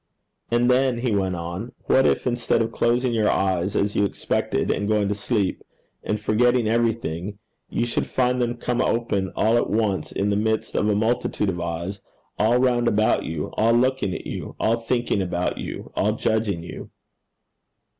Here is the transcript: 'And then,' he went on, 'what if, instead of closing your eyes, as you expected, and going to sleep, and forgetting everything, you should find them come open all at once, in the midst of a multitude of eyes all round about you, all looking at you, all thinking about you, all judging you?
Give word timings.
'And 0.49 0.67
then,' 0.71 0.97
he 1.01 1.15
went 1.15 1.35
on, 1.35 1.73
'what 1.85 2.07
if, 2.07 2.25
instead 2.25 2.63
of 2.63 2.71
closing 2.71 3.13
your 3.13 3.29
eyes, 3.29 3.75
as 3.75 3.95
you 3.95 4.03
expected, 4.03 4.71
and 4.71 4.87
going 4.87 5.07
to 5.09 5.13
sleep, 5.13 5.63
and 6.03 6.19
forgetting 6.19 6.67
everything, 6.67 7.37
you 7.69 7.85
should 7.85 8.07
find 8.07 8.41
them 8.41 8.57
come 8.57 8.81
open 8.81 9.31
all 9.35 9.57
at 9.57 9.69
once, 9.69 10.11
in 10.11 10.31
the 10.31 10.35
midst 10.35 10.73
of 10.73 10.89
a 10.89 10.95
multitude 10.95 11.49
of 11.49 11.59
eyes 11.61 11.99
all 12.39 12.57
round 12.57 12.87
about 12.87 13.25
you, 13.25 13.51
all 13.57 13.73
looking 13.73 14.15
at 14.15 14.25
you, 14.25 14.55
all 14.59 14.79
thinking 14.81 15.21
about 15.21 15.59
you, 15.59 15.91
all 15.95 16.13
judging 16.13 16.63
you? 16.63 16.89